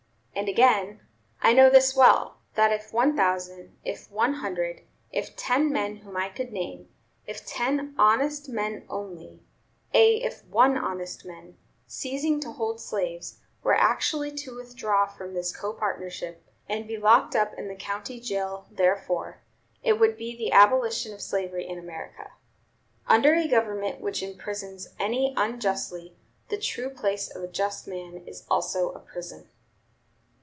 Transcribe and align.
And 0.33 0.47
again: 0.49 1.01
"I 1.41 1.53
know 1.53 1.69
this 1.69 1.95
well, 1.95 2.39
that 2.55 2.71
if 2.71 2.91
one 2.91 3.15
thousand, 3.15 3.77
if 3.83 4.09
one 4.09 4.35
hundred, 4.35 4.81
if 5.11 5.35
ten 5.35 5.69
men 5.71 5.97
whom 5.97 6.17
I 6.17 6.29
could 6.29 6.51
name, 6.51 6.87
if 7.27 7.45
ten 7.45 7.93
honest 7.95 8.49
men 8.49 8.85
only, 8.89 9.43
ay, 9.93 10.19
if 10.23 10.43
one 10.45 10.77
honest 10.77 11.25
man, 11.25 11.57
ceasing 11.85 12.39
to 12.39 12.51
hold 12.53 12.79
slaves, 12.79 13.39
were 13.61 13.75
actually 13.75 14.31
to 14.37 14.55
withdraw 14.55 15.05
from 15.05 15.33
this 15.35 15.55
copartnership, 15.55 16.37
and 16.67 16.87
be 16.87 16.97
locked 16.97 17.35
up 17.35 17.53
in 17.55 17.67
the 17.67 17.75
county 17.75 18.19
jail 18.19 18.65
therefor, 18.71 19.43
it 19.83 19.99
would 19.99 20.17
be 20.17 20.35
the 20.35 20.53
abolition 20.53 21.13
of 21.13 21.21
slavery 21.21 21.67
in 21.67 21.77
America. 21.77 22.31
Under 23.05 23.35
a 23.35 23.47
government 23.49 24.01
which 24.01 24.23
imprisons 24.23 24.87
any 24.97 25.35
unjustly, 25.37 26.15
the 26.47 26.57
true 26.57 26.89
place 26.89 27.31
for 27.31 27.43
a 27.43 27.47
just 27.51 27.87
man 27.87 28.23
is 28.25 28.47
also 28.49 28.89
a 28.93 28.99
prison." 28.99 29.47